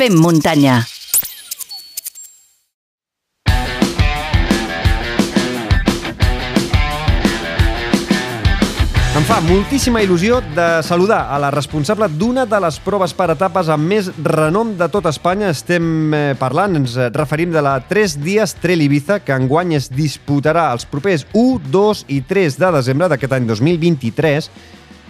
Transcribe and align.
Fem 0.00 0.14
muntanya. 0.16 0.78
Em 9.12 9.26
fa 9.28 9.42
moltíssima 9.44 10.00
il·lusió 10.00 10.38
de 10.56 10.80
saludar 10.88 11.26
a 11.28 11.36
la 11.36 11.50
responsable 11.52 12.08
d'una 12.08 12.46
de 12.48 12.62
les 12.64 12.80
proves 12.80 13.12
per 13.12 13.28
etapes 13.34 13.68
amb 13.68 13.92
més 13.92 14.08
renom 14.24 14.72
de 14.80 14.88
tot 14.88 15.04
Espanya. 15.12 15.52
Estem 15.52 16.16
eh, 16.16 16.24
parlant, 16.40 16.80
ens 16.80 16.96
referim 17.12 17.52
de 17.52 17.60
la 17.60 17.76
3 17.84 18.16
dies 18.24 18.56
Trail 18.56 18.88
Ibiza, 18.88 19.20
que 19.20 19.36
enguany 19.36 19.76
es 19.82 19.92
disputarà 19.92 20.70
els 20.72 20.88
propers 20.88 21.28
1, 21.36 21.60
2 21.68 22.04
i 22.08 22.24
3 22.24 22.56
de 22.64 22.76
desembre 22.80 23.12
d'aquest 23.12 23.36
any 23.36 23.52
2023 23.52 24.54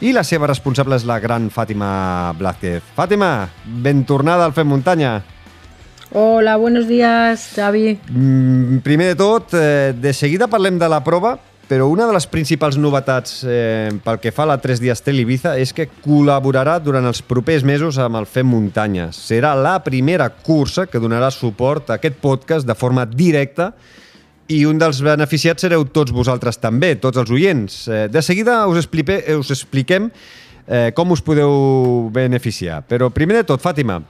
i 0.00 0.14
la 0.16 0.22
seva 0.24 0.48
responsable 0.48 0.96
és 0.96 1.04
la 1.08 1.18
gran 1.20 1.50
Fàtima 1.52 2.32
Blázquez. 2.38 2.84
Fàtima, 2.96 3.50
ben 3.84 4.04
tornada 4.08 4.46
al 4.48 4.56
Fem 4.56 4.68
Muntanya. 4.68 5.20
Hola, 6.12 6.56
buenos 6.56 6.88
días, 6.88 7.52
Xavi. 7.54 7.98
Mm, 8.08 8.80
primer 8.82 9.12
de 9.12 9.14
tot, 9.20 9.55
eh, 9.55 9.92
de 9.94 10.12
seguida 10.12 10.48
parlem 10.48 10.78
de 10.78 10.88
la 10.88 11.05
prova, 11.05 11.38
però 11.68 11.86
una 11.86 12.06
de 12.06 12.12
les 12.12 12.27
principals 12.27 12.77
novetats 12.77 13.44
eh, 13.46 13.92
pel 14.02 14.18
que 14.18 14.32
fa 14.32 14.42
a 14.42 14.50
la 14.50 14.58
3 14.58 14.80
dies 14.80 15.05
Trail 15.05 15.20
Ibiza 15.20 15.55
és 15.60 15.70
que 15.72 15.86
col·laborarà 16.02 16.80
durant 16.82 17.06
els 17.06 17.22
propers 17.22 17.62
mesos 17.62 17.98
amb 17.98 18.16
el 18.19 18.27
Fem 18.27 18.48
Muntanya. 18.48 19.12
Serà 19.12 19.55
la 19.55 19.77
primera 19.84 20.30
cursa 20.30 20.88
que 20.91 20.98
donarà 20.98 21.30
suport 21.30 21.91
a 21.91 22.00
aquest 22.00 22.19
podcast 22.19 22.66
de 22.66 22.74
forma 22.74 23.06
directa 23.06 23.74
i 24.50 24.64
un 24.66 24.80
dels 24.80 24.98
beneficiats 25.04 25.62
sereu 25.62 25.84
tots 25.95 26.12
vosaltres 26.14 26.58
també, 26.58 26.96
tots 26.98 27.20
els 27.22 27.30
oients. 27.30 27.80
Eh, 27.88 28.06
de 28.10 28.22
seguida 28.22 28.64
us, 28.66 28.80
explique, 28.82 29.20
us 29.38 29.52
expliquem 29.54 30.10
eh, 30.66 30.91
com 30.96 31.14
us 31.14 31.22
podeu 31.22 32.10
beneficiar. 32.14 32.82
Però 32.91 33.12
primer 33.14 33.41
de 33.41 33.46
tot, 33.52 33.62
Fàtima, 33.62 34.00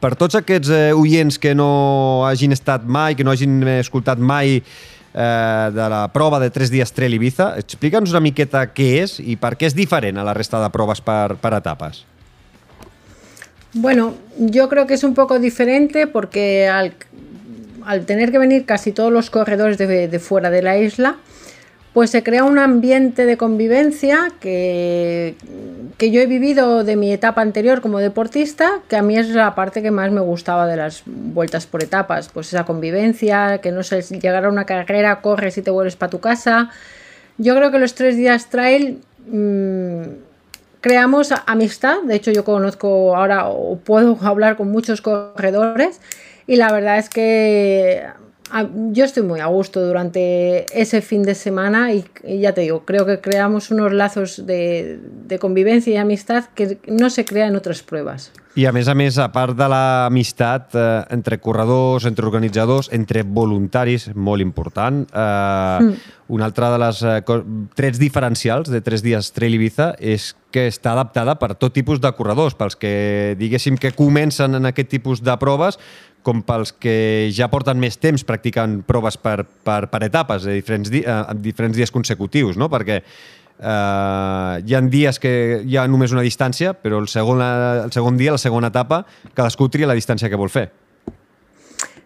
per 0.00 0.14
tots 0.16 0.38
aquests 0.38 0.72
eh, 0.72 0.90
oients 0.96 1.38
que 1.40 1.54
no 1.56 2.24
hagin 2.28 2.56
estat 2.56 2.86
mai, 2.88 3.16
que 3.16 3.24
no 3.24 3.34
hagin 3.34 3.60
escoltat 3.78 4.20
mai 4.20 4.58
eh, 4.58 5.70
de 5.76 5.88
la 5.92 6.06
prova 6.12 6.40
de 6.40 6.50
3 6.52 6.72
dies 6.72 6.92
Trail 6.96 7.16
Ibiza. 7.16 7.52
Explica'ns 7.60 8.12
una 8.16 8.24
miqueta 8.24 8.66
què 8.72 8.90
és 9.04 9.18
i 9.20 9.36
per 9.40 9.56
què 9.56 9.68
és 9.68 9.76
diferent 9.76 10.16
a 10.16 10.26
la 10.26 10.36
resta 10.36 10.60
de 10.62 10.72
proves 10.72 11.04
per, 11.04 11.36
per 11.40 11.56
etapes. 11.60 12.04
Bueno, 13.76 14.14
yo 14.38 14.70
creo 14.70 14.86
que 14.86 14.94
es 14.94 15.04
un 15.04 15.12
poco 15.12 15.38
diferente 15.38 16.06
porque 16.06 16.66
al, 16.66 16.94
al 17.86 18.04
tener 18.04 18.32
que 18.32 18.38
venir 18.38 18.66
casi 18.66 18.90
todos 18.92 19.12
los 19.12 19.30
corredores 19.30 19.78
de, 19.78 20.18
fuera 20.18 20.50
de 20.50 20.60
la 20.60 20.76
isla, 20.76 21.16
pues 21.92 22.10
se 22.10 22.22
crea 22.22 22.44
un 22.44 22.58
ambiente 22.58 23.24
de 23.24 23.36
convivencia 23.36 24.32
que, 24.40 25.36
que, 25.96 26.10
yo 26.10 26.20
he 26.20 26.26
vivido 26.26 26.82
de 26.82 26.96
mi 26.96 27.12
etapa 27.12 27.40
anterior 27.40 27.80
como 27.80 28.00
deportista, 28.00 28.80
que 28.88 28.96
a 28.96 29.02
mí 29.02 29.16
es 29.16 29.30
la 29.30 29.54
parte 29.54 29.82
que 29.82 29.92
más 29.92 30.10
me 30.10 30.20
gustaba 30.20 30.66
de 30.66 30.76
las 30.76 31.04
vueltas 31.06 31.66
por 31.66 31.82
etapas, 31.82 32.28
pues 32.28 32.48
esa 32.48 32.64
convivencia, 32.64 33.58
que 33.58 33.70
no 33.70 33.82
sé, 33.84 34.02
llegar 34.02 34.44
a 34.44 34.48
una 34.48 34.66
carrera, 34.66 35.20
corres 35.20 35.56
y 35.56 35.62
te 35.62 35.70
vuelves 35.70 35.96
para 35.96 36.10
tu 36.10 36.20
casa. 36.20 36.70
Yo 37.38 37.54
creo 37.54 37.70
que 37.70 37.78
los 37.78 37.94
tres 37.94 38.16
días 38.16 38.50
trail 38.50 39.00
mmm, 39.30 40.02
creamos 40.80 41.32
amistad, 41.46 42.02
de 42.02 42.16
hecho 42.16 42.32
yo 42.32 42.44
conozco 42.44 43.16
ahora 43.16 43.48
o 43.48 43.78
puedo 43.78 44.18
hablar 44.22 44.56
con 44.56 44.70
muchos 44.72 45.00
corredores 45.00 46.00
y 46.46 46.56
la 46.56 46.72
verdad 46.72 46.98
es 46.98 47.08
que 47.08 48.06
yo 48.92 49.04
estoy 49.04 49.24
muy 49.24 49.40
a 49.40 49.46
gusto 49.46 49.84
durante 49.84 50.66
ese 50.72 51.02
fin 51.02 51.22
de 51.22 51.34
semana 51.34 51.92
y, 51.92 52.04
y 52.24 52.38
ya 52.38 52.52
te 52.52 52.60
digo, 52.60 52.84
creo 52.84 53.04
que 53.04 53.20
creamos 53.20 53.70
unos 53.70 53.92
lazos 53.92 54.46
de, 54.46 55.00
de, 55.26 55.38
convivencia 55.38 55.92
y 55.92 55.96
amistad 55.96 56.44
que 56.54 56.78
no 56.86 57.10
se 57.10 57.24
crea 57.24 57.48
en 57.48 57.56
otras 57.56 57.82
pruebas. 57.82 58.32
I 58.56 58.64
a 58.64 58.70
més 58.72 58.88
a 58.88 58.94
més, 58.96 59.18
a 59.20 59.26
part 59.34 59.52
de 59.52 59.66
l'amistat 59.68 60.72
eh, 60.80 60.84
entre 61.12 61.36
corredors, 61.44 62.06
entre 62.08 62.24
organitzadors, 62.24 62.88
entre 62.96 63.20
voluntaris, 63.20 64.06
molt 64.16 64.40
important, 64.40 65.02
eh, 65.12 65.82
mm. 65.84 66.14
una 66.32 66.48
altra 66.48 66.70
de 66.72 66.78
les 66.80 67.02
eh, 67.04 67.18
trets 67.76 68.00
diferencials 68.00 68.72
de 68.72 68.80
tres 68.80 69.04
dies 69.04 69.28
Trail 69.36 69.58
Ibiza 69.58 69.90
és 70.00 70.30
que 70.48 70.64
està 70.72 70.94
adaptada 70.96 71.36
per 71.36 71.52
tot 71.60 71.76
tipus 71.76 72.00
de 72.00 72.08
corredors, 72.16 72.56
pels 72.56 72.80
que 72.80 73.36
diguéssim 73.36 73.76
que 73.76 73.92
comencen 73.92 74.56
en 74.56 74.72
aquest 74.72 74.88
tipus 74.88 75.20
de 75.20 75.36
proves, 75.36 75.76
com 76.26 76.42
pels 76.42 76.72
que 76.82 76.96
ja 77.34 77.46
porten 77.52 77.78
més 77.78 77.98
temps 78.02 78.24
practicant 78.26 78.80
proves 78.86 79.18
per, 79.22 79.44
per, 79.66 79.84
per 79.92 80.02
etapes, 80.08 80.48
a 80.48 80.54
diferents, 80.56 80.90
di 80.90 81.04
a 81.06 81.34
diferents 81.38 81.78
dies 81.78 81.94
consecutius, 81.94 82.58
no? 82.58 82.70
perquè 82.72 82.98
eh, 82.98 84.56
hi 84.66 84.74
ha 84.74 84.80
dies 84.90 85.20
que 85.22 85.62
hi 85.62 85.78
ha 85.78 85.86
només 85.90 86.16
una 86.16 86.24
distància, 86.26 86.74
però 86.74 86.98
el 87.02 87.06
segon, 87.12 87.44
el 87.44 87.94
segon 87.94 88.18
dia, 88.18 88.34
la 88.34 88.42
segona 88.42 88.72
etapa, 88.74 89.04
cadascú 89.34 89.70
tria 89.70 89.86
la 89.86 89.98
distància 89.98 90.32
que 90.32 90.40
vol 90.40 90.50
fer. 90.50 90.68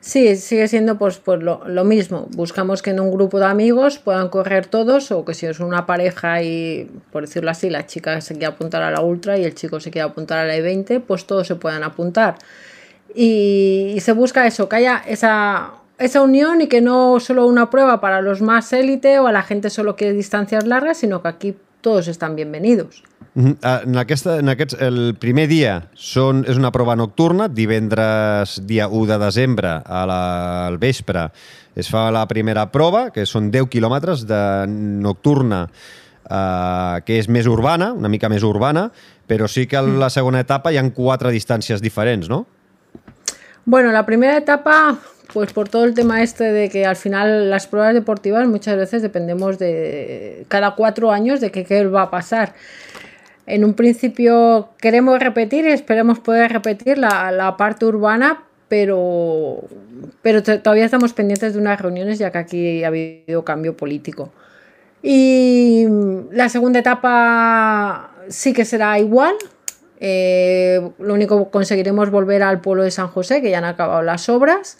Sí, 0.02 0.34
sigue 0.36 0.66
siendo 0.66 0.96
pues, 0.96 1.18
pues 1.18 1.42
lo, 1.42 1.60
lo, 1.68 1.84
mismo. 1.84 2.26
Buscamos 2.30 2.80
que 2.80 2.88
en 2.88 3.00
un 3.00 3.10
grupo 3.10 3.38
de 3.38 3.44
amigos 3.44 3.98
puedan 3.98 4.30
correr 4.30 4.64
todos 4.66 5.12
o 5.12 5.26
que 5.26 5.34
si 5.34 5.44
es 5.44 5.60
una 5.60 5.84
pareja 5.84 6.42
y, 6.42 6.90
por 7.12 7.26
decirlo 7.26 7.50
así, 7.50 7.68
la 7.68 7.84
chica 7.84 8.22
se 8.22 8.32
quiere 8.32 8.46
apuntar 8.46 8.82
a 8.82 8.90
la 8.90 9.02
ultra 9.02 9.36
y 9.36 9.44
el 9.44 9.54
chico 9.54 9.78
se 9.78 9.90
quiere 9.90 10.08
apuntar 10.08 10.38
a 10.38 10.46
la 10.46 10.56
E20, 10.56 11.02
pues 11.06 11.26
todos 11.26 11.46
se 11.46 11.56
puedan 11.56 11.82
apuntar. 11.82 12.38
Y, 13.14 13.92
y 13.96 14.00
se 14.00 14.12
busca 14.12 14.46
eso, 14.46 14.68
que 14.68 14.76
haya 14.76 15.02
esa, 15.06 15.72
esa 15.98 16.22
unión 16.22 16.60
y 16.60 16.68
que 16.68 16.80
no 16.80 17.20
solo 17.20 17.46
una 17.46 17.70
prueba 17.70 18.00
para 18.00 18.20
los 18.20 18.40
más 18.40 18.72
élite 18.72 19.18
o 19.18 19.26
a 19.26 19.32
la 19.32 19.42
gente 19.42 19.70
solo 19.70 19.96
quiere 19.96 20.14
distancias 20.14 20.66
largas, 20.66 20.98
sino 20.98 21.22
que 21.22 21.28
aquí 21.28 21.54
todos 21.80 22.08
están 22.08 22.36
bienvenidos. 22.36 23.02
-huh. 23.34 23.56
en, 23.86 23.96
aquesta, 23.98 24.38
en 24.38 24.48
aquests, 24.48 24.76
el 24.80 25.14
primer 25.20 25.46
dia 25.50 25.76
són, 25.94 26.44
és 26.48 26.58
una 26.58 26.72
prova 26.74 26.96
nocturna, 26.98 27.48
divendres 27.48 28.60
dia 28.66 28.88
1 28.88 29.06
de 29.12 29.18
desembre 29.24 29.80
a 29.84 30.04
la, 30.08 30.20
al 30.66 30.78
vespre 30.78 31.30
es 31.76 31.88
fa 31.88 32.08
la 32.10 32.26
primera 32.28 32.66
prova, 32.72 33.08
que 33.14 33.26
són 33.26 33.50
10 33.54 33.70
quilòmetres 33.70 34.26
de 34.28 34.42
nocturna 34.68 35.66
eh, 35.68 36.96
que 37.06 37.20
és 37.20 37.30
més 37.30 37.46
urbana, 37.46 37.92
una 37.96 38.10
mica 38.10 38.28
més 38.28 38.44
urbana, 38.46 38.88
però 39.30 39.46
sí 39.48 39.66
que 39.70 39.78
a 39.78 39.82
la 39.82 40.10
segona 40.10 40.42
etapa 40.42 40.72
hi 40.72 40.80
han 40.80 40.90
quatre 40.90 41.30
distàncies 41.30 41.82
diferents, 41.82 42.28
no? 42.28 42.44
Bueno, 43.66 43.92
la 43.92 44.06
primera 44.06 44.36
etapa, 44.36 44.98
pues 45.32 45.52
por 45.52 45.68
todo 45.68 45.84
el 45.84 45.94
tema 45.94 46.22
este 46.22 46.44
de 46.44 46.68
que 46.70 46.86
al 46.86 46.96
final 46.96 47.50
las 47.50 47.66
pruebas 47.66 47.94
deportivas 47.94 48.46
muchas 48.48 48.76
veces 48.76 49.02
dependemos 49.02 49.58
de 49.58 50.44
cada 50.48 50.74
cuatro 50.74 51.12
años 51.12 51.40
de 51.40 51.50
que 51.50 51.64
qué 51.64 51.86
va 51.86 52.02
a 52.02 52.10
pasar. 52.10 52.54
En 53.46 53.64
un 53.64 53.74
principio 53.74 54.70
queremos 54.78 55.18
repetir 55.20 55.66
y 55.66 55.72
esperemos 55.72 56.18
poder 56.20 56.52
repetir 56.52 56.98
la, 56.98 57.30
la 57.32 57.56
parte 57.56 57.84
urbana, 57.84 58.44
pero, 58.68 59.64
pero 60.22 60.42
todavía 60.42 60.84
estamos 60.84 61.12
pendientes 61.12 61.54
de 61.54 61.60
unas 61.60 61.80
reuniones 61.80 62.18
ya 62.18 62.30
que 62.30 62.38
aquí 62.38 62.84
ha 62.84 62.88
habido 62.88 63.44
cambio 63.44 63.76
político. 63.76 64.32
Y 65.02 65.86
la 66.30 66.48
segunda 66.48 66.78
etapa 66.78 68.10
sí 68.28 68.52
que 68.52 68.64
será 68.64 68.98
igual, 68.98 69.34
eh, 70.00 70.80
lo 70.98 71.14
único 71.14 71.44
que 71.44 71.50
conseguiremos 71.50 72.10
volver 72.10 72.42
al 72.42 72.60
pueblo 72.60 72.82
de 72.82 72.90
San 72.90 73.08
José, 73.08 73.42
que 73.42 73.50
ya 73.50 73.58
han 73.58 73.64
acabado 73.64 74.02
las 74.02 74.28
obras. 74.28 74.78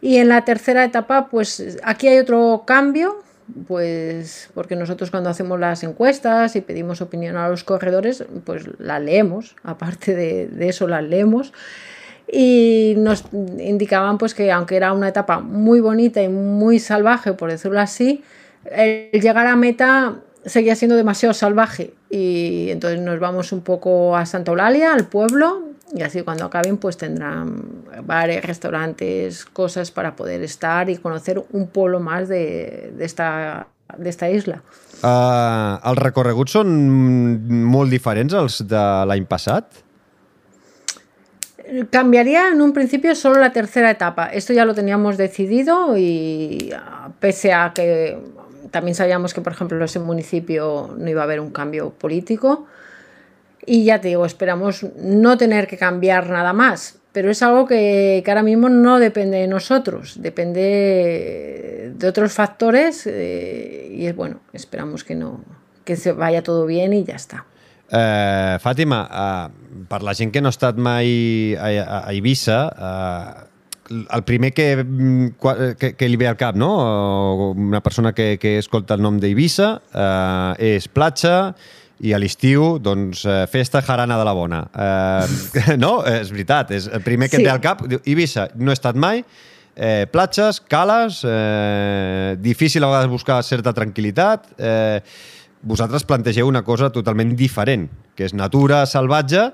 Y 0.00 0.16
en 0.16 0.28
la 0.28 0.44
tercera 0.44 0.84
etapa, 0.84 1.28
pues 1.28 1.78
aquí 1.84 2.08
hay 2.08 2.18
otro 2.18 2.64
cambio, 2.66 3.22
pues 3.68 4.50
porque 4.54 4.74
nosotros 4.74 5.10
cuando 5.10 5.28
hacemos 5.28 5.60
las 5.60 5.82
encuestas 5.82 6.56
y 6.56 6.62
pedimos 6.62 7.02
opinión 7.02 7.36
a 7.36 7.48
los 7.48 7.62
corredores, 7.62 8.24
pues 8.44 8.64
las 8.78 9.02
leemos, 9.02 9.54
aparte 9.62 10.14
de, 10.14 10.48
de 10.48 10.68
eso 10.68 10.88
las 10.88 11.04
leemos. 11.04 11.52
Y 12.30 12.94
nos 12.96 13.24
indicaban 13.32 14.16
pues 14.16 14.34
que 14.34 14.50
aunque 14.50 14.76
era 14.76 14.94
una 14.94 15.08
etapa 15.08 15.40
muy 15.40 15.80
bonita 15.80 16.22
y 16.22 16.28
muy 16.28 16.78
salvaje, 16.78 17.34
por 17.34 17.50
decirlo 17.50 17.80
así, 17.80 18.24
el 18.70 19.10
llegar 19.20 19.46
a 19.46 19.56
meta 19.56 20.16
seguía 20.46 20.74
siendo 20.74 20.96
demasiado 20.96 21.34
salvaje 21.34 21.92
y 22.14 22.70
entonces 22.70 23.00
nos 23.00 23.18
vamos 23.18 23.50
un 23.50 23.62
poco 23.62 24.16
a 24.16 24.24
Santa 24.24 24.52
Eulalia, 24.52 24.94
al 24.94 25.06
pueblo, 25.06 25.62
y 25.92 26.02
así 26.02 26.22
cuando 26.22 26.44
acaben 26.44 26.76
pues 26.76 26.96
tendrán 26.96 27.60
bares, 28.04 28.44
restaurantes, 28.44 29.44
cosas 29.44 29.90
para 29.90 30.14
poder 30.14 30.40
estar 30.42 30.88
y 30.88 30.96
conocer 30.98 31.42
un 31.50 31.66
pueblo 31.66 31.98
más 31.98 32.28
de, 32.28 32.92
de 32.96 33.04
esta, 33.04 33.66
de 33.98 34.08
esta 34.08 34.30
isla. 34.30 34.62
Uh, 35.02 35.82
els 35.90 35.98
recorreguts 35.98 36.54
són 36.54 36.70
molt 37.66 37.90
diferents 37.90 38.32
als 38.38 38.62
de 38.62 38.84
l'any 39.10 39.26
passat? 39.26 39.82
Cambiaría 41.90 42.46
en 42.52 42.62
un 42.62 42.72
principio 42.72 43.16
solo 43.18 43.40
la 43.42 43.50
tercera 43.52 43.90
etapa. 43.90 44.28
Esto 44.28 44.52
ya 44.52 44.64
lo 44.64 44.74
teníamos 44.74 45.18
decidido 45.18 45.98
y 45.98 46.70
pese 47.18 47.52
a 47.52 47.72
que 47.74 48.16
también 48.74 48.96
sabíamos 48.96 49.32
que, 49.32 49.40
por 49.40 49.52
ejemplo, 49.52 49.76
en 49.76 49.84
ese 49.84 50.00
municipio 50.00 50.92
no 50.98 51.08
iba 51.08 51.20
a 51.20 51.24
haber 51.24 51.38
un 51.38 51.50
cambio 51.50 51.90
político. 51.90 52.66
Y 53.64 53.84
ya 53.84 54.00
te 54.00 54.08
digo, 54.08 54.26
esperamos 54.26 54.84
no 54.98 55.38
tener 55.38 55.68
que 55.68 55.78
cambiar 55.78 56.28
nada 56.28 56.52
más. 56.52 56.98
Pero 57.12 57.30
es 57.30 57.40
algo 57.40 57.66
que, 57.66 58.20
que 58.24 58.30
ahora 58.32 58.42
mismo 58.42 58.68
no 58.68 58.98
depende 58.98 59.38
de 59.38 59.46
nosotros, 59.46 60.16
depende 60.20 61.92
de 61.94 62.08
otros 62.08 62.32
factores. 62.32 63.06
Eh, 63.06 63.92
y 63.92 64.06
es 64.06 64.16
bueno, 64.16 64.40
esperamos 64.52 65.04
que 65.04 65.14
no 65.14 65.40
que 65.84 65.94
se 65.94 66.10
vaya 66.12 66.42
todo 66.42 66.66
bien 66.66 66.92
y 66.94 67.04
ya 67.04 67.14
está. 67.14 67.46
Eh, 67.92 68.58
Fàtima, 68.58 69.04
eh, 69.06 69.84
per 69.86 70.02
la 70.02 70.14
gent 70.16 70.32
que 70.32 70.40
no 70.40 70.48
ha 70.48 70.56
estat 70.56 70.80
mai 70.80 71.54
a, 71.54 71.70
eh, 71.70 73.50
el 73.90 74.24
primer 74.24 74.52
que, 74.54 74.76
mm, 74.82 75.28
que, 75.78 75.94
que 75.96 76.08
li 76.08 76.16
ve 76.16 76.28
al 76.28 76.36
cap, 76.36 76.56
no? 76.56 77.52
Una 77.52 77.80
persona 77.82 78.12
que, 78.14 78.38
que 78.40 78.58
escolta 78.58 78.94
el 78.94 79.02
nom 79.04 79.18
d'Eivissa 79.20 79.74
eh, 79.92 80.74
és 80.76 80.88
platja 80.88 81.54
i 82.04 82.12
a 82.12 82.18
l'estiu, 82.18 82.78
doncs, 82.82 83.22
eh, 83.24 83.44
festa 83.48 83.80
jarana 83.84 84.16
de 84.18 84.24
la 84.26 84.32
bona. 84.36 84.62
Eh, 84.74 85.76
no? 85.84 85.98
És 86.08 86.32
veritat, 86.34 86.72
és 86.74 86.88
el 86.90 87.04
primer 87.06 87.30
que 87.30 87.38
Sí. 87.38 87.42
et 87.42 87.48
ve 87.48 87.52
al 87.54 87.62
cap. 87.64 87.84
Diu, 87.88 88.00
Eivissa, 88.04 88.48
no 88.56 88.72
he 88.72 88.76
estat 88.76 88.96
mai, 88.96 89.22
eh, 89.76 90.06
platges, 90.10 90.60
cales, 90.60 91.22
eh, 91.28 92.36
difícil 92.40 92.84
a 92.84 92.90
vegades 92.90 93.08
buscar 93.12 93.42
certa 93.44 93.72
tranquil·litat. 93.74 94.50
Eh, 94.58 95.00
vosaltres 95.62 96.04
plantegeu 96.04 96.46
una 96.48 96.62
cosa 96.62 96.90
totalment 96.92 97.32
diferent, 97.36 97.88
que 98.14 98.26
és 98.26 98.34
natura 98.36 98.84
salvatge, 98.86 99.48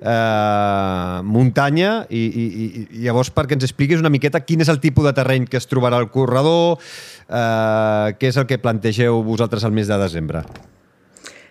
eh, 0.00 1.20
muntanya, 1.24 2.06
i, 2.08 2.22
i, 2.26 2.44
i- 2.80 3.02
llavors 3.04 3.30
perquè 3.34 3.56
ens 3.58 3.64
expliquis 3.68 4.00
una 4.00 4.10
miqueta 4.10 4.40
quin 4.44 4.60
és 4.64 4.68
el 4.72 4.80
tipus 4.80 5.04
de 5.06 5.12
terreny 5.16 5.46
que 5.50 5.58
es 5.60 5.68
trobarà 5.70 5.98
al 6.00 6.10
corredor, 6.10 6.78
eh, 7.28 8.14
què 8.18 8.28
és 8.32 8.36
el 8.40 8.46
que 8.50 8.58
plantegeu 8.58 9.22
vosaltres 9.26 9.64
al 9.64 9.72
mes 9.76 9.88
de 9.88 9.98
desembre. 9.98 10.42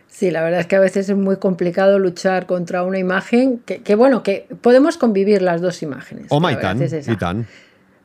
Sí, 0.10 0.32
la 0.32 0.42
verdad 0.44 0.60
es 0.60 0.68
que 0.68 0.76
a 0.76 0.82
veces 0.82 1.08
es 1.10 1.16
muy 1.16 1.38
complicado 1.38 1.98
luchar 1.98 2.46
contra 2.46 2.84
una 2.84 3.00
imagen 3.00 3.60
que, 3.66 3.82
que, 3.84 3.96
bueno, 3.96 4.22
que 4.22 4.48
podemos 4.62 4.98
convivir 4.98 5.42
las 5.42 5.62
dos 5.62 5.82
imágenes. 5.82 6.26
Home, 6.30 6.52
i 6.52 6.58
tant, 6.60 6.82
es 6.84 7.08
i 7.08 7.16
tant. 7.16 7.46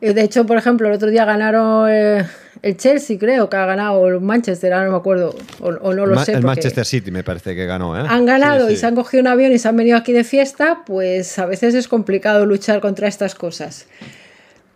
Eh, 0.01 0.13
De 0.15 0.23
hecho, 0.23 0.47
por 0.47 0.57
ejemplo, 0.57 0.87
el 0.87 0.95
otro 0.95 1.11
día 1.11 1.25
ganaron 1.25 1.89
eh, 1.91 2.25
el 2.63 2.77
Chelsea, 2.77 3.19
creo 3.19 3.49
que 3.51 3.57
ha 3.57 3.67
ganado, 3.67 3.95
o 4.01 4.09
el 4.09 4.21
Manchester, 4.21 4.73
ahora 4.73 4.87
no 4.87 4.93
me 4.93 4.99
acuerdo, 4.99 5.35
o, 5.61 5.69
o 5.69 5.93
no 5.95 6.07
lo 6.07 6.15
Ma- 6.15 6.25
sé. 6.25 6.33
el 6.33 6.43
Manchester 6.43 6.85
City 6.85 7.11
me 7.11 7.23
parece 7.25 7.55
que 7.55 7.67
ganó, 7.67 7.99
¿eh? 7.99 8.05
Han 8.09 8.25
ganado 8.27 8.69
Sí, 8.69 8.75
y 8.75 8.77
se 8.77 8.87
han 8.87 8.95
cogido 8.95 9.21
un 9.23 9.27
avión 9.29 9.53
y 9.53 9.59
se 9.59 9.69
han 9.69 9.77
venido 9.77 9.97
aquí 9.97 10.13
de 10.13 10.25
fiesta, 10.25 10.83
pues 10.87 11.39
a 11.39 11.47
veces 11.47 11.75
es 11.75 11.89
complicado 11.89 12.47
luchar 12.47 12.81
contra 12.81 13.09
estas 13.09 13.35
cosas. 13.35 13.87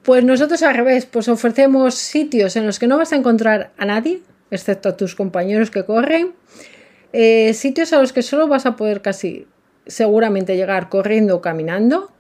Pues 0.03 0.25
nosotros 0.25 0.63
al 0.63 0.75
revés, 0.75 1.07
pues 1.07 1.29
ofrecemos 1.29 1.95
sitios 1.95 2.57
en 2.57 2.67
los 2.67 2.79
que 2.79 2.87
no 2.87 2.97
vas 2.99 3.13
a 3.13 3.17
encontrar 3.17 3.73
a 3.79 3.85
nadie, 3.85 4.21
excepto 4.51 4.89
a 4.89 4.97
tus 4.97 5.15
compañeros 5.15 5.71
que 5.71 5.85
corren, 5.85 6.33
eh, 7.13 7.53
sitios 7.55 7.93
a 7.93 8.01
los 8.01 8.13
que 8.13 8.23
solo 8.23 8.49
vas 8.49 8.67
a 8.67 8.77
poder 8.77 9.03
casi 9.03 9.47
seguramente 9.87 10.57
llegar 10.57 10.89
corriendo 10.89 11.37
o 11.37 11.41
caminando. 11.41 12.11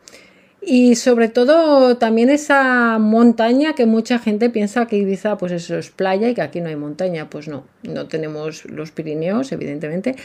Y 0.71 0.97
sobre 0.97 1.31
todo 1.31 1.97
también 1.97 2.29
esa 2.29 2.99
montaña 2.99 3.75
que 3.75 3.87
mucha 3.87 4.19
gente 4.19 4.51
piensa 4.51 4.85
que 4.85 4.97
Ibiza 4.99 5.39
pues 5.39 5.51
eso 5.51 5.79
es 5.79 5.89
playa 5.89 6.29
y 6.29 6.35
que 6.35 6.43
aquí 6.43 6.61
no 6.61 6.69
hay 6.69 6.77
montaña. 6.77 7.31
Pues 7.31 7.49
no, 7.49 7.65
no 7.85 8.07
tenemos 8.07 8.67
los 8.67 8.91
Pirineos, 8.91 9.51
evidentemente, 9.51 10.17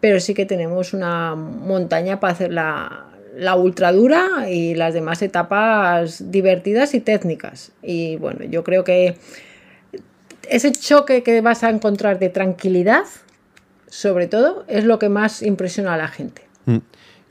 pero 0.00 0.18
sí 0.18 0.32
que 0.32 0.46
tenemos 0.46 0.94
una 0.94 1.34
montaña 1.34 2.18
para 2.18 2.32
hacer 2.32 2.50
la, 2.50 3.10
la 3.36 3.56
ultradura 3.56 4.48
y 4.48 4.74
las 4.74 4.94
demás 4.94 5.20
etapas 5.20 6.30
divertidas 6.30 6.94
y 6.94 7.00
técnicas. 7.00 7.72
Y 7.82 8.16
bueno, 8.16 8.46
yo 8.46 8.64
creo 8.64 8.84
que 8.84 9.18
ese 10.48 10.72
choque 10.72 11.22
que 11.22 11.42
vas 11.42 11.62
a 11.62 11.68
encontrar 11.68 12.18
de 12.18 12.30
tranquilidad, 12.30 13.04
sobre 13.86 14.28
todo, 14.28 14.64
es 14.66 14.84
lo 14.84 14.98
que 14.98 15.10
más 15.10 15.42
impresiona 15.42 15.92
a 15.92 15.98
la 15.98 16.08
gente. 16.08 16.49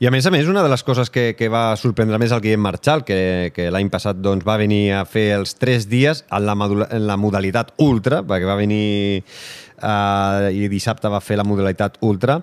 I 0.00 0.06
a 0.08 0.10
més 0.10 0.24
a 0.24 0.30
més, 0.32 0.46
una 0.48 0.62
de 0.64 0.68
les 0.72 0.80
coses 0.80 1.10
que, 1.12 1.34
que 1.36 1.50
va 1.52 1.74
sorprendre 1.76 2.16
més 2.16 2.32
el 2.32 2.40
Guillem 2.40 2.62
Marchal, 2.64 3.02
que, 3.04 3.52
que 3.52 3.66
l'any 3.68 3.90
passat 3.92 4.16
doncs, 4.16 4.46
va 4.48 4.54
venir 4.56 4.94
a 4.96 5.02
fer 5.04 5.26
els 5.36 5.52
tres 5.60 5.84
dies 5.90 6.22
en 6.32 6.46
la, 6.48 6.54
en 6.86 7.04
la 7.04 7.18
modalitat 7.20 7.74
ultra, 7.84 8.22
perquè 8.24 8.48
va 8.48 8.56
venir 8.56 8.86
eh, 9.20 10.48
i 10.56 10.70
dissabte 10.72 11.12
va 11.12 11.20
fer 11.20 11.36
la 11.36 11.44
modalitat 11.44 11.98
ultra, 12.00 12.38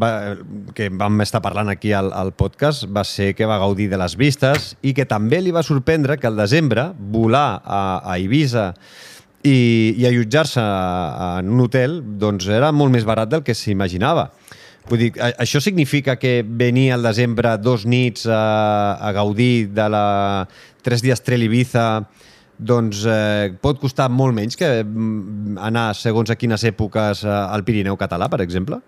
va, 0.00 0.10
que 0.72 0.88
vam 0.88 1.20
estar 1.20 1.42
parlant 1.44 1.68
aquí 1.74 1.92
al, 1.92 2.08
al 2.16 2.32
podcast, 2.32 2.88
va 2.88 3.04
ser 3.04 3.34
que 3.36 3.44
va 3.52 3.60
gaudir 3.60 3.90
de 3.92 4.00
les 4.00 4.16
vistes 4.16 4.72
i 4.80 4.96
que 4.96 5.04
també 5.04 5.42
li 5.44 5.52
va 5.52 5.66
sorprendre 5.66 6.16
que 6.16 6.30
al 6.30 6.40
desembre 6.40 6.88
volar 6.96 7.60
a, 7.60 7.84
a 8.00 8.16
Eivissa 8.16 8.70
i, 9.44 9.92
i 9.92 10.08
allotjar-se 10.08 10.64
en 10.64 11.52
un 11.52 11.66
hotel 11.68 12.00
doncs 12.16 12.48
era 12.48 12.72
molt 12.72 12.96
més 12.96 13.04
barat 13.04 13.28
del 13.28 13.44
que 13.44 13.52
s'imaginava. 13.52 14.30
Vull 14.90 15.00
dir, 15.00 15.12
això 15.16 15.62
significa 15.64 16.18
que 16.20 16.42
venir 16.44 16.90
al 16.92 17.06
desembre 17.06 17.54
dos 17.56 17.86
nits 17.88 18.26
a, 18.28 18.98
a 19.00 19.12
gaudir 19.16 19.70
de 19.72 19.88
la 19.88 20.04
tres 20.84 21.00
dies 21.00 21.22
Trail 21.24 21.46
Ibiza 21.46 21.86
doncs 22.58 23.02
eh, 23.08 23.54
pot 23.60 23.80
costar 23.82 24.10
molt 24.12 24.36
menys 24.36 24.58
que 24.58 24.68
mm, 24.84 25.56
anar 25.58 25.88
segons 25.98 26.30
a 26.30 26.36
quines 26.38 26.64
èpoques 26.68 27.24
eh, 27.24 27.32
al 27.32 27.64
Pirineu 27.66 27.96
català, 27.98 28.28
per 28.30 28.40
exemple? 28.44 28.78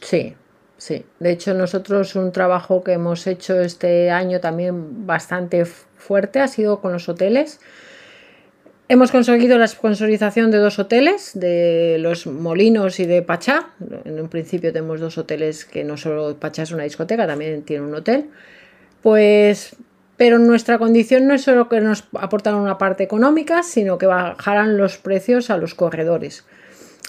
Sí, 0.00 0.34
sí. 0.76 1.04
De 1.20 1.30
hecho, 1.30 1.54
nosotros 1.54 2.16
un 2.16 2.32
trabajo 2.32 2.82
que 2.82 2.94
hemos 2.94 3.26
hecho 3.26 3.60
este 3.60 4.10
año 4.10 4.40
también 4.40 5.06
bastante 5.06 5.64
fuerte 5.64 6.40
ha 6.40 6.48
sido 6.48 6.80
con 6.80 6.92
los 6.92 7.08
hoteles. 7.08 7.60
Hemos 8.88 9.10
conseguido 9.10 9.58
la 9.58 9.66
sponsorización 9.66 10.52
de 10.52 10.58
dos 10.58 10.78
hoteles, 10.78 11.32
de 11.34 11.96
los 11.98 12.28
Molinos 12.28 13.00
y 13.00 13.06
de 13.06 13.20
Pachá. 13.20 13.70
En 14.04 14.20
un 14.20 14.28
principio 14.28 14.72
tenemos 14.72 15.00
dos 15.00 15.18
hoteles 15.18 15.64
que 15.64 15.82
no 15.82 15.96
solo 15.96 16.36
Pachá 16.38 16.62
es 16.62 16.70
una 16.70 16.84
discoteca, 16.84 17.26
también 17.26 17.62
tiene 17.62 17.84
un 17.84 17.96
hotel. 17.96 18.30
Pues, 19.02 19.74
pero 20.16 20.38
nuestra 20.38 20.78
condición 20.78 21.26
no 21.26 21.34
es 21.34 21.42
solo 21.42 21.68
que 21.68 21.80
nos 21.80 22.04
aportan 22.12 22.54
una 22.54 22.78
parte 22.78 23.02
económica, 23.02 23.64
sino 23.64 23.98
que 23.98 24.06
bajaran 24.06 24.76
los 24.76 24.98
precios 24.98 25.50
a 25.50 25.56
los 25.56 25.74
corredores. 25.74 26.44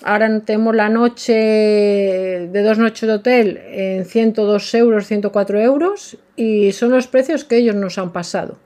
Ahora 0.03 0.39
tenemos 0.39 0.75
la 0.75 0.89
noche 0.89 1.33
de 1.33 2.63
dos 2.63 2.79
noches 2.79 3.07
de 3.07 3.13
hotel 3.13 3.61
en 3.67 4.05
102 4.05 4.73
euros, 4.73 5.05
104 5.05 5.59
euros 5.59 6.17
y 6.35 6.71
son 6.71 6.89
los 6.89 7.05
precios 7.05 7.43
que 7.43 7.57
ellos 7.57 7.75
nos 7.75 7.99
han 7.99 8.13
pasado. 8.13 8.57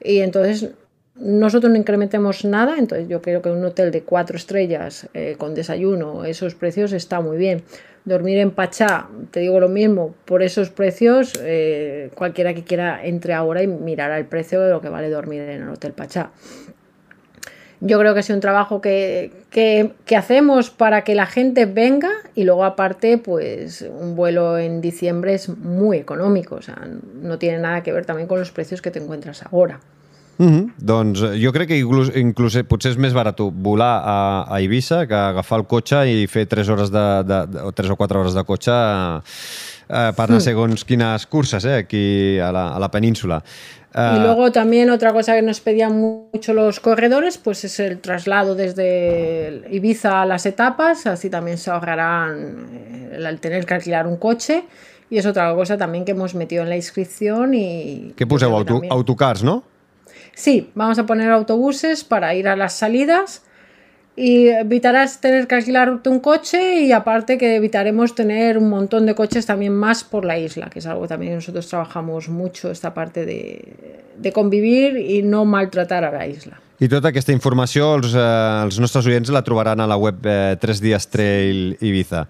Y 0.00 0.20
entonces 0.20 0.70
nosotros 1.14 1.70
no 1.70 1.78
incrementemos 1.78 2.44
nada, 2.44 2.78
entonces 2.78 3.08
yo 3.08 3.20
creo 3.22 3.42
que 3.42 3.50
un 3.50 3.64
hotel 3.64 3.90
de 3.90 4.02
cuatro 4.02 4.36
estrellas 4.36 5.08
eh, 5.14 5.36
con 5.38 5.54
desayuno, 5.54 6.24
esos 6.24 6.54
precios 6.54 6.92
está 6.92 7.20
muy 7.20 7.36
bien. 7.36 7.62
Dormir 8.04 8.38
en 8.38 8.50
Pachá, 8.50 9.08
te 9.30 9.40
digo 9.40 9.60
lo 9.60 9.68
mismo, 9.68 10.14
por 10.24 10.42
esos 10.42 10.70
precios, 10.70 11.34
eh, 11.40 12.10
cualquiera 12.14 12.52
que 12.52 12.64
quiera 12.64 13.04
entre 13.04 13.32
ahora 13.32 13.62
y 13.62 13.68
mirará 13.68 14.18
el 14.18 14.26
precio 14.26 14.60
de 14.60 14.70
lo 14.70 14.80
que 14.80 14.88
vale 14.88 15.08
dormir 15.08 15.42
en 15.42 15.62
el 15.62 15.68
Hotel 15.68 15.92
Pachá 15.92 16.30
yo 17.84 17.98
creo 17.98 18.14
que 18.14 18.20
es 18.20 18.30
un 18.30 18.38
trabajo 18.38 18.80
que, 18.80 19.32
que, 19.50 19.90
que, 20.06 20.16
hacemos 20.16 20.70
para 20.70 21.02
que 21.02 21.16
la 21.16 21.26
gente 21.26 21.66
venga 21.66 22.10
y 22.36 22.44
luego 22.44 22.64
aparte 22.64 23.18
pues 23.18 23.82
un 23.82 24.14
vuelo 24.14 24.56
en 24.56 24.80
diciembre 24.80 25.34
es 25.34 25.48
muy 25.48 25.98
económico, 25.98 26.54
o 26.54 26.62
sea, 26.62 26.88
no 27.20 27.38
tiene 27.40 27.58
nada 27.58 27.82
que 27.82 27.92
ver 27.92 28.06
también 28.06 28.28
con 28.28 28.38
los 28.38 28.52
precios 28.52 28.80
que 28.80 28.92
te 28.92 29.00
encuentras 29.00 29.42
ahora. 29.50 29.80
Mm 30.42 30.50
-hmm. 30.50 30.72
Doncs 30.76 31.20
jo 31.38 31.52
crec 31.52 31.68
que 31.68 31.78
inclús, 31.78 32.10
inclús 32.16 32.58
potser 32.66 32.90
és 32.92 32.98
més 32.98 33.12
barat 33.14 33.38
volar 33.38 34.02
a, 34.02 34.18
a 34.50 34.58
Eivissa 34.58 35.06
que 35.06 35.14
agafar 35.14 35.60
el 35.60 35.66
cotxe 35.66 36.02
i 36.10 36.26
fer 36.26 36.46
3 36.46 36.68
hores 36.68 36.90
de, 36.90 37.06
de, 37.22 37.46
de, 37.46 37.58
o 37.62 37.70
3 37.70 37.90
o 37.90 37.96
4 37.96 38.20
hores 38.20 38.34
de 38.34 38.44
cotxe 38.44 38.72
eh, 38.72 40.10
per 40.16 40.26
anar 40.26 40.40
segons 40.40 40.84
quines 40.84 41.26
curses 41.26 41.64
eh, 41.64 41.76
aquí 41.84 42.38
a 42.40 42.50
la, 42.50 42.74
a 42.74 42.78
la 42.80 42.90
península. 42.90 43.42
Uh, 43.94 44.16
y 44.16 44.20
luego 44.20 44.50
también 44.50 44.88
otra 44.90 45.12
cosa 45.12 45.34
que 45.34 45.42
nos 45.42 45.60
pedían 45.60 46.00
mucho 46.00 46.54
los 46.54 46.80
corredores, 46.80 47.36
pues 47.36 47.62
es 47.64 47.78
el 47.78 48.00
traslado 48.00 48.54
desde 48.54 49.62
Ibiza 49.70 50.22
a 50.22 50.26
las 50.26 50.46
etapas, 50.46 51.06
así 51.06 51.28
también 51.28 51.58
se 51.58 51.70
ahorrarán 51.70 53.10
el, 53.12 53.38
tener 53.38 53.66
que 53.66 53.74
alquilar 53.74 54.06
un 54.06 54.16
coche. 54.16 54.64
Y 55.10 55.18
es 55.18 55.26
otra 55.26 55.54
cosa 55.54 55.76
también 55.76 56.06
que 56.06 56.12
hemos 56.12 56.34
metido 56.34 56.62
en 56.62 56.70
la 56.70 56.76
inscripción 56.76 57.52
y... 57.52 58.14
¿Qué 58.16 58.26
poseu? 58.26 58.56
Auto. 58.56 58.80
Autocars, 58.88 59.42
no? 59.44 59.62
Sí, 60.34 60.70
vamos 60.74 60.98
a 60.98 61.06
poner 61.06 61.30
autobuses 61.30 62.04
para 62.04 62.34
ir 62.34 62.48
a 62.48 62.56
las 62.56 62.72
salidas 62.72 63.42
y 64.14 64.48
evitarás 64.48 65.20
tener 65.20 65.46
que 65.46 65.54
alquilarte 65.54 66.08
un 66.08 66.20
coche 66.20 66.80
y 66.82 66.92
aparte 66.92 67.38
que 67.38 67.56
evitaremos 67.56 68.14
tener 68.14 68.58
un 68.58 68.68
montón 68.68 69.06
de 69.06 69.14
coches 69.14 69.46
también 69.46 69.74
más 69.74 70.04
por 70.04 70.24
la 70.24 70.38
isla, 70.38 70.68
que 70.68 70.80
es 70.80 70.86
algo 70.86 71.08
también 71.08 71.34
nosotros 71.34 71.66
trabajamos 71.66 72.28
mucho, 72.28 72.70
esta 72.70 72.92
parte 72.92 73.24
de, 73.24 74.02
de 74.18 74.32
convivir 74.32 74.98
i 74.98 75.22
no 75.22 75.44
maltratar 75.44 76.04
a 76.04 76.12
la 76.12 76.26
isla. 76.26 76.60
I 76.82 76.88
tota 76.90 77.12
aquesta 77.12 77.30
informació 77.30 77.92
els, 77.94 78.12
eh, 78.18 78.22
els 78.66 78.80
nostres 78.82 79.06
oients 79.06 79.30
la 79.30 79.44
trobaran 79.46 79.80
a 79.80 79.86
la 79.86 79.96
web 79.96 80.24
eh, 80.26 80.56
3 80.60 80.80
dies 80.82 81.06
Trail 81.08 81.76
Ibiza. 81.80 82.26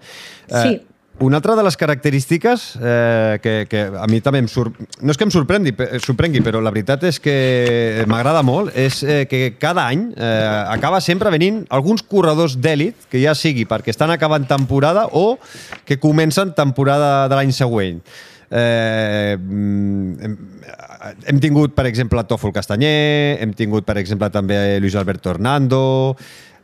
Eh, 0.47 0.61
sí. 0.61 0.81
Una 1.19 1.37
altra 1.37 1.55
de 1.55 1.61
les 1.63 1.77
característiques 1.77 2.73
eh, 2.81 3.37
que, 3.41 3.67
que 3.69 3.83
a 3.85 4.07
mi 4.09 4.17
també 4.25 4.41
em 4.41 4.47
sor... 4.49 4.71
no 4.73 5.13
és 5.13 5.19
que 5.19 5.27
em 5.27 5.31
sorprengui, 5.31 5.75
sorprengui 6.01 6.41
però 6.41 6.57
la 6.63 6.73
veritat 6.73 7.05
és 7.05 7.19
que 7.21 8.03
m'agrada 8.09 8.41
molt, 8.41 8.73
és 8.73 9.03
eh, 9.05 9.21
que 9.29 9.53
cada 9.61 9.85
any 9.93 10.07
eh, 10.17 10.25
acaba 10.73 11.03
sempre 11.05 11.29
venint 11.33 11.61
alguns 11.69 12.01
corredors 12.01 12.57
d'èlit, 12.57 13.05
que 13.13 13.21
ja 13.21 13.37
sigui 13.37 13.67
perquè 13.69 13.93
estan 13.93 14.11
acabant 14.11 14.49
temporada 14.49 15.05
o 15.13 15.37
que 15.85 16.01
comencen 16.01 16.55
temporada 16.57 17.29
de 17.29 17.37
l'any 17.37 17.53
següent. 17.53 18.01
Eh, 18.53 19.33
hem, 19.33 20.35
hem 21.25 21.39
tingut, 21.41 21.73
per 21.73 21.87
exemple, 21.89 22.21
Tòfol 22.29 22.53
Castanyer, 22.53 23.39
hem 23.41 23.53
tingut, 23.57 23.85
per 23.87 23.97
exemple, 24.01 24.29
també 24.33 24.79
Luis 24.83 24.95
Alberto 24.99 25.33
Hernando, 25.33 25.83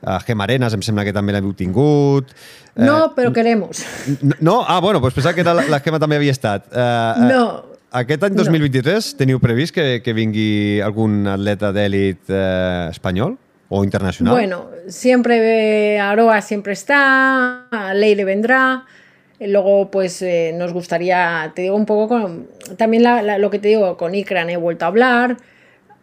a 0.02 0.20
Gemarenes 0.24 0.76
em 0.76 0.84
sembla 0.86 1.04
que 1.08 1.14
també 1.16 1.34
l'heu 1.36 1.52
tingut. 1.58 2.30
No, 2.80 3.00
eh, 3.08 3.10
però 3.16 3.34
queremos. 3.36 3.82
No? 4.40 4.62
Ah, 4.68 4.80
bueno, 4.80 5.02
doncs 5.04 5.18
pensava 5.18 5.36
que 5.36 5.44
era 5.44 5.58
la, 5.58 5.66
la 5.72 5.82
Gema 5.84 6.00
també 6.00 6.20
havia 6.20 6.36
estat. 6.36 6.70
Eh, 6.72 7.28
no. 7.34 7.44
Aquest 8.00 8.24
any 8.28 8.38
2023 8.38 8.94
no. 8.94 9.18
teniu 9.18 9.40
previst 9.42 9.74
que, 9.74 9.88
que 10.06 10.14
vingui 10.14 10.80
algun 10.86 11.24
atleta 11.28 11.74
d'èlit 11.74 12.30
eh, 12.30 12.90
espanyol 12.94 13.34
o 13.70 13.84
internacional? 13.84 14.38
Bueno, 14.38 14.68
siempre 14.88 16.00
Aroa 16.00 16.40
siempre 16.42 16.74
está, 16.74 17.66
Leire 17.94 18.26
vendrá. 18.30 18.86
Luego, 19.40 19.90
pues 19.90 20.22
eh, 20.22 20.54
nos 20.54 20.74
gustaría, 20.74 21.52
te 21.56 21.62
digo 21.64 21.76
un 21.76 21.86
poco 21.86 22.10
con, 22.10 22.48
también 22.78 23.04
la, 23.04 23.22
la, 23.22 23.38
lo 23.38 23.50
que 23.50 23.60
te 23.60 23.70
digo, 23.70 23.96
con 23.96 24.14
Ikran 24.14 24.50
he 24.50 24.58
vuelto 24.58 24.84
a 24.84 24.90
hablar, 24.90 25.38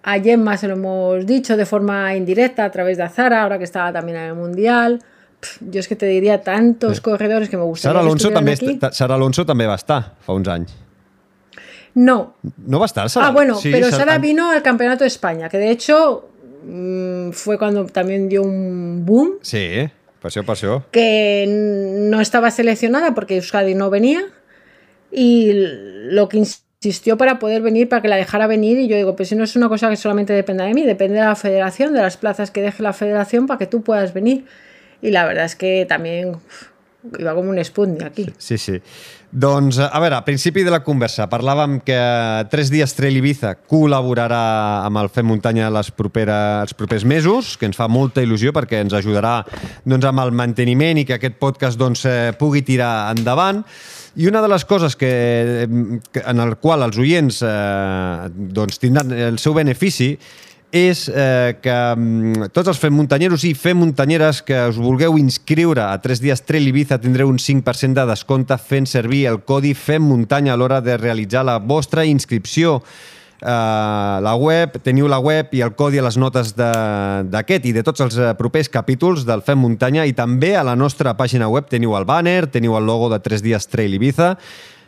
a 0.02 0.19
Gemma 0.21 0.57
se 0.57 0.69
lo 0.69 0.75
hemos 0.75 1.26
dicho 1.26 1.57
de 1.57 1.66
forma 1.66 2.14
indirecta 2.14 2.64
a 2.64 2.71
través 2.71 2.97
de 2.97 3.02
Azara, 3.02 3.43
ahora 3.43 3.59
que 3.59 3.64
estaba 3.64 3.93
también 3.93 4.16
en 4.19 4.25
el 4.28 4.35
Mundial. 4.35 5.00
Pff, 5.38 5.61
jo 5.69 5.81
és 5.83 5.88
que 5.88 5.97
te 5.97 6.07
diria 6.07 6.40
tantos 6.40 7.02
corredores 7.05 7.50
que 7.50 7.59
me 7.59 7.64
gustaría 7.64 7.93
Sara 7.93 8.00
Alonso, 8.00 8.28
que 8.31 8.35
també, 8.35 8.52
aquí. 8.52 8.78
Sara 8.90 9.14
Alonso 9.14 9.45
també 9.45 9.66
va 9.69 9.75
estar 9.76 9.99
fa 10.25 10.33
uns 10.33 10.49
anys. 10.49 10.73
No. 11.95 12.37
¿No 12.66 12.78
va 12.81 12.87
a 12.87 12.90
estar 12.90 13.11
Sara? 13.11 13.26
Ah, 13.28 13.31
bueno, 13.33 13.57
sí, 13.57 13.71
pero 13.71 13.90
Sara, 13.90 13.99
Sara 13.99 14.19
vino 14.19 14.50
al 14.50 14.62
Campeonato 14.62 15.05
de 15.05 15.09
España, 15.09 15.50
que 15.50 15.59
de 15.59 15.71
hecho 15.71 16.31
mmm, 16.64 17.33
fue 17.33 17.59
cuando 17.59 17.85
también 17.85 18.31
dio 18.31 18.43
un 18.43 19.05
boom. 19.05 19.33
Sí, 19.43 19.88
pasó, 20.26 20.45
pasó. 20.45 20.85
Que 20.90 21.47
no 21.49 22.21
estaba 22.21 22.50
seleccionada 22.50 23.14
porque 23.14 23.37
Euskadi 23.37 23.75
no 23.75 23.90
venía 23.90 24.25
y 25.12 25.52
lo 25.54 26.28
que 26.28 26.38
insistió 26.38 27.16
para 27.16 27.38
poder 27.38 27.62
venir, 27.62 27.88
para 27.88 28.02
que 28.02 28.09
la 28.09 28.16
dejara 28.16 28.47
venir 28.47 28.78
y 28.78 28.88
yo 28.88 28.97
digo, 28.97 29.14
pues 29.16 29.28
si 29.28 29.37
no 29.37 29.45
es 29.45 29.54
una 29.56 29.68
cosa 29.68 29.88
que 29.88 29.97
solamente 29.97 30.33
depende 30.33 30.64
de 30.64 30.75
mí, 30.75 30.83
depende 30.83 31.18
de 31.18 31.25
la 31.25 31.37
federación, 31.37 31.92
de 31.95 32.02
las 32.02 32.16
plazas 32.16 32.50
que 32.50 32.62
deje 32.62 32.83
la 32.83 32.92
federación 32.92 33.47
para 33.47 33.59
que 33.59 33.66
tú 33.66 33.83
puedas 33.83 34.12
venir. 34.12 34.47
Y 35.00 35.11
la 35.11 35.25
verdad 35.26 35.45
es 35.45 35.54
que 35.54 35.87
también 35.88 36.37
iba 37.18 37.35
com 37.35 37.49
un 37.49 37.64
Sputnik 37.64 38.02
aquí. 38.02 38.33
Sí, 38.38 38.59
sí. 38.59 38.80
Doncs, 39.37 39.76
a 39.76 39.99
veure, 40.00 40.16
a 40.16 40.25
principi 40.25 40.62
de 40.64 40.71
la 40.73 40.78
conversa 40.81 41.26
parlàvem 41.28 41.75
que 41.85 41.97
Tres 42.49 42.71
dies 42.73 42.95
Trail 42.97 43.19
Ibiza 43.19 43.50
col·laborarà 43.69 44.38
amb 44.87 44.97
el 45.02 45.11
Fem 45.12 45.28
Muntanya 45.28 45.66
les 45.75 45.90
propera, 45.93 46.62
els 46.64 46.73
propers 46.73 47.05
mesos, 47.05 47.50
que 47.61 47.69
ens 47.69 47.76
fa 47.76 47.85
molta 47.85 48.25
il·lusió 48.25 48.55
perquè 48.57 48.81
ens 48.81 48.97
ajudarà 48.97 49.35
doncs, 49.85 50.09
amb 50.09 50.25
el 50.25 50.33
manteniment 50.33 51.02
i 51.02 51.05
que 51.05 51.19
aquest 51.19 51.37
podcast 51.37 51.76
doncs, 51.76 52.07
eh, 52.09 52.33
pugui 52.40 52.64
tirar 52.64 53.11
endavant. 53.12 53.61
I 54.16 54.31
una 54.31 54.40
de 54.40 54.49
les 54.49 54.64
coses 54.64 54.97
que, 54.97 55.12
que 56.16 56.25
en 56.25 56.40
el 56.40 56.57
qual 56.57 56.88
els 56.88 56.97
oients 56.97 57.45
eh, 57.45 58.33
doncs, 58.33 58.81
tindran 58.81 59.12
el 59.12 59.37
seu 59.43 59.52
benefici 59.52 60.14
és 60.73 61.06
eh, 61.08 61.56
que 61.62 61.75
mm, 61.96 62.50
tots 62.54 62.70
els 62.73 62.78
fem 62.80 62.94
muntanyeros 62.94 63.44
i 63.46 63.52
fem 63.54 63.78
muntanyeres 63.78 64.42
que 64.46 64.58
us 64.70 64.78
vulgueu 64.80 65.16
inscriure 65.18 65.85
a 65.85 65.99
3 66.02 66.23
dies 66.23 66.42
Trail 66.42 66.66
Ibiza 66.68 66.99
tindreu 67.00 67.30
un 67.30 67.38
5% 67.38 67.94
de 67.94 68.06
descompte 68.08 68.58
fent 68.58 68.88
servir 68.90 69.26
el 69.30 69.42
codi 69.46 69.75
FEM 69.75 70.02
Muntanya 70.11 70.54
a 70.54 70.56
l'hora 70.58 70.80
de 70.82 70.96
realitzar 70.99 71.44
la 71.46 71.58
vostra 71.58 72.04
inscripció. 72.04 72.82
Uh, 73.37 74.16
la 74.25 74.32
web, 74.40 74.78
teniu 74.80 75.11
la 75.12 75.18
web 75.20 75.50
i 75.52 75.61
el 75.61 75.75
codi 75.76 76.00
a 76.00 76.04
les 76.06 76.16
notes 76.16 76.54
d'aquest 76.56 77.66
i 77.68 77.75
de 77.76 77.82
tots 77.85 78.00
els 78.00 78.16
eh, 78.16 78.30
propers 78.38 78.70
capítols 78.73 79.26
del 79.28 79.44
Fem 79.44 79.61
Muntanya 79.61 80.06
i 80.08 80.14
també 80.16 80.54
a 80.56 80.64
la 80.64 80.73
nostra 80.75 81.12
pàgina 81.18 81.50
web 81.52 81.68
teniu 81.68 81.92
el 81.99 82.08
banner, 82.08 82.46
teniu 82.49 82.78
el 82.78 82.88
logo 82.88 83.11
de 83.12 83.20
3 83.20 83.44
dies 83.44 83.68
Trail 83.68 83.92
Ibiza 84.00 84.32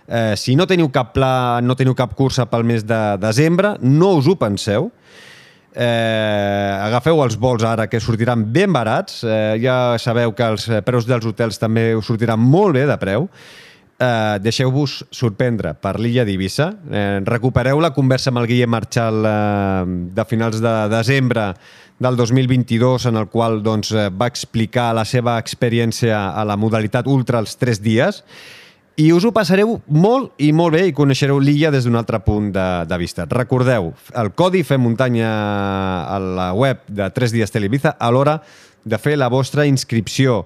eh, 0.08 0.34
si 0.40 0.56
no 0.56 0.66
teniu 0.66 0.88
cap 0.90 1.12
pla, 1.12 1.60
no 1.62 1.76
teniu 1.76 1.94
cap 1.94 2.16
cursa 2.16 2.48
pel 2.48 2.64
mes 2.64 2.86
de 2.88 3.02
desembre, 3.20 3.76
no 3.84 4.14
us 4.16 4.26
ho 4.26 4.38
penseu 4.40 4.88
Eh, 5.78 6.74
agafeu 6.88 7.20
els 7.22 7.36
vols 7.38 7.62
ara 7.62 7.86
que 7.86 8.00
sortiran 8.02 8.42
ben 8.52 8.72
barats. 8.74 9.22
Eh, 9.22 9.54
ja 9.62 9.94
sabeu 10.02 10.34
que 10.34 10.50
els 10.50 10.66
preus 10.86 11.06
dels 11.06 11.26
hotels 11.28 11.60
també 11.62 11.92
us 11.94 12.08
sortiran 12.10 12.40
molt 12.42 12.74
bé 12.74 12.84
de 12.88 12.96
preu. 12.98 13.28
Eh, 13.98 14.38
Deixeu-vos 14.42 15.04
sorprendre 15.14 15.76
per 15.78 15.96
l'illa 16.02 16.26
d'Eivissa. 16.26 16.72
Eh, 16.90 17.20
recupereu 17.26 17.78
la 17.82 17.92
conversa 17.94 18.32
amb 18.32 18.42
el 18.42 18.50
Guillem 18.50 18.74
Marchal 18.74 19.22
eh, 19.22 19.84
de 20.18 20.26
finals 20.26 20.58
de 20.62 20.74
desembre 20.90 21.52
del 21.98 22.18
2022 22.18 23.06
en 23.10 23.18
el 23.18 23.26
qual 23.30 23.62
doncs, 23.62 23.90
va 24.14 24.26
explicar 24.30 24.92
la 24.94 25.04
seva 25.06 25.38
experiència 25.38 26.28
a 26.30 26.44
la 26.46 26.58
modalitat 26.58 27.06
ultra 27.10 27.42
els 27.42 27.58
tres 27.58 27.82
dies 27.82 28.22
i 28.98 29.12
us 29.14 29.22
ho 29.22 29.30
passareu 29.30 29.76
molt 29.94 30.40
i 30.42 30.48
molt 30.50 30.74
bé 30.74 30.88
i 30.88 30.94
coneixereu 30.96 31.38
l'illa 31.38 31.70
des 31.70 31.84
d'un 31.86 31.94
altre 31.98 32.18
punt 32.24 32.50
de, 32.54 32.66
de 32.90 32.96
vista. 32.98 33.28
Recordeu, 33.30 33.92
el 34.18 34.32
codi 34.34 34.64
Fem 34.66 34.82
Muntanya 34.82 35.28
a 36.10 36.18
la 36.18 36.48
web 36.58 36.82
de 36.90 37.06
3 37.14 37.34
dies 37.36 37.54
Televiza 37.54 37.94
a 37.94 38.10
l'hora 38.10 38.40
de 38.82 38.98
fer 38.98 39.14
la 39.20 39.28
vostra 39.30 39.68
inscripció. 39.70 40.40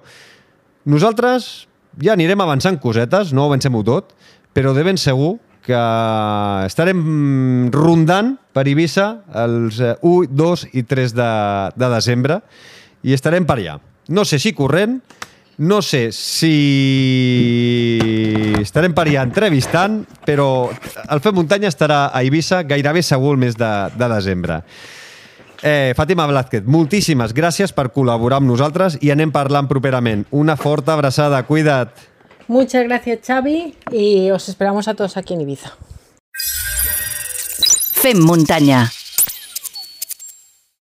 Nosaltres 0.85 1.65
ja 1.97 2.13
anirem 2.13 2.45
avançant 2.45 2.77
cosetes, 2.77 3.33
no 3.33 3.47
avancem-ho 3.47 3.81
tot, 3.87 4.13
però 4.53 4.75
de 4.77 4.85
ben 4.85 5.01
segur 5.01 5.39
que 5.65 5.81
estarem 6.67 7.01
rondant 7.73 8.35
per 8.53 8.67
Eivissa 8.67 9.23
els 9.45 9.81
1, 9.81 10.29
2 10.29 10.67
i 10.77 10.85
3 10.85 11.17
de, 11.17 11.31
de 11.73 11.91
desembre 11.95 12.41
i 13.01 13.17
estarem 13.17 13.49
per 13.49 13.57
allà. 13.57 13.79
No 14.13 14.27
sé 14.27 14.37
si 14.43 14.53
corrent, 14.53 14.99
no 15.57 15.81
sé 15.81 16.11
si 16.11 16.53
estarem 18.63 18.95
per 18.95 19.05
allà 19.07 19.23
entrevistant, 19.27 20.01
però 20.25 20.69
el 20.71 21.21
Fem 21.23 21.35
Muntanya 21.37 21.69
estarà 21.71 22.07
a 22.09 22.23
Eivissa 22.23 22.63
gairebé 22.67 23.03
segur 23.03 23.35
el 23.35 23.41
mes 23.43 23.57
de, 23.59 23.71
de 23.95 24.09
desembre. 24.15 24.61
Eh, 25.63 25.93
Fàtima 25.95 26.25
Blázquez, 26.27 26.65
moltíssimes 26.67 27.31
gràcies 27.35 27.71
per 27.71 27.87
col·laborar 27.95 28.41
amb 28.41 28.49
nosaltres 28.51 28.97
i 28.99 29.13
anem 29.13 29.31
parlant 29.31 29.69
properament. 29.69 30.25
Una 30.31 30.57
forta 30.59 30.97
abraçada, 30.97 31.43
cuida't. 31.47 32.09
Muchas 32.47 32.83
gracias, 32.83 33.19
Xavi, 33.25 33.75
y 33.91 34.29
os 34.31 34.49
esperamos 34.49 34.89
a 34.89 34.93
todos 34.93 35.15
aquí 35.15 35.33
en 35.33 35.41
Ibiza. 35.41 35.71
Fem 38.03 38.19
muntanya 38.19 38.89